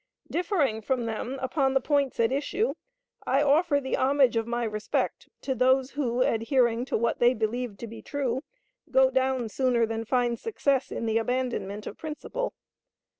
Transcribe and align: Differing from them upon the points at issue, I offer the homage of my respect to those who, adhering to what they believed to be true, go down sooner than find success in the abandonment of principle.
Differing 0.31 0.81
from 0.81 1.05
them 1.05 1.37
upon 1.43 1.75
the 1.75 1.79
points 1.79 2.19
at 2.19 2.31
issue, 2.31 2.73
I 3.27 3.43
offer 3.43 3.79
the 3.79 3.95
homage 3.95 4.35
of 4.35 4.47
my 4.47 4.63
respect 4.63 5.29
to 5.41 5.53
those 5.53 5.91
who, 5.91 6.21
adhering 6.23 6.85
to 6.85 6.97
what 6.97 7.19
they 7.19 7.35
believed 7.35 7.77
to 7.81 7.87
be 7.87 8.01
true, 8.01 8.41
go 8.89 9.11
down 9.11 9.47
sooner 9.47 9.85
than 9.85 10.05
find 10.05 10.39
success 10.39 10.91
in 10.91 11.05
the 11.05 11.19
abandonment 11.19 11.85
of 11.85 11.99
principle. 11.99 12.53